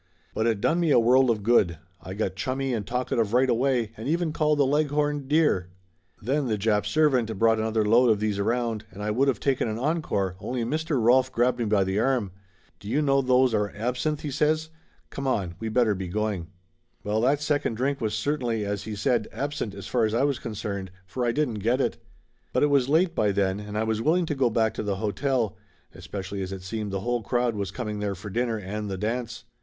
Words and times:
But 0.33 0.47
it 0.47 0.61
done 0.61 0.79
me 0.79 0.89
a 0.89 0.97
world 0.99 1.29
of 1.29 1.43
good. 1.43 1.77
I 2.01 2.15
got 2.15 2.35
chummy 2.35 2.73
and 2.73 2.87
talkative 2.87 3.33
right 3.33 3.47
away 3.51 3.91
and 3.95 4.07
even 4.09 4.33
called 4.33 4.57
the 4.57 4.65
Leghorn, 4.65 5.27
dear. 5.27 5.69
Then 6.19 6.47
the 6.47 6.57
Jap 6.57 6.87
servant 6.87 7.37
brought 7.37 7.59
another 7.59 7.85
load 7.85 8.09
of 8.09 8.19
these 8.19 8.39
around, 8.39 8.83
and 8.89 9.03
I 9.03 9.11
would 9.11 9.29
of 9.29 9.39
taken 9.39 9.67
an 9.67 9.77
encore 9.77 10.37
only 10.39 10.63
Mr. 10.63 10.99
Rolf 10.99 11.31
grabbed 11.31 11.59
me 11.59 11.65
by 11.65 11.83
the 11.83 11.99
arm. 11.99 12.31
"Do 12.79 12.87
you 12.89 13.03
know 13.03 13.21
those 13.21 13.53
are 13.53 13.71
absinth?" 13.75 14.21
he 14.21 14.31
says. 14.31 14.69
"Come 15.11 15.27
on, 15.27 15.53
we'd 15.59 15.73
better 15.75 15.93
be 15.93 16.07
going." 16.07 16.47
Well, 17.03 17.21
that 17.21 17.39
second 17.39 17.75
drink 17.77 18.01
was, 18.01 18.15
certainly, 18.15 18.65
as 18.65 18.85
he 18.85 18.95
said, 18.95 19.27
absent 19.31 19.75
as 19.75 19.85
far 19.85 20.03
as 20.03 20.15
I 20.15 20.23
was 20.23 20.39
concerned, 20.39 20.89
for 21.05 21.23
I 21.23 21.31
didn't 21.31 21.59
get 21.59 21.79
it. 21.79 21.97
But 22.53 22.63
it 22.63 22.71
was 22.71 22.89
late 22.89 23.13
by 23.13 23.31
then 23.31 23.59
and 23.59 23.77
I 23.77 23.83
was 23.83 24.01
willing 24.01 24.25
to 24.25 24.33
go 24.33 24.49
back 24.49 24.73
to 24.73 24.81
the 24.83 24.95
hotel, 24.95 25.57
especially 25.93 26.41
as 26.41 26.51
it 26.51 26.63
seemed 26.63 26.89
the 26.91 27.01
whole 27.01 27.21
crowd 27.21 27.53
was 27.53 27.69
coming 27.69 27.99
there 27.99 28.15
for 28.15 28.31
dinner 28.31 28.57
and 28.57 28.89
the 28.89 28.97
dance. 28.97 29.43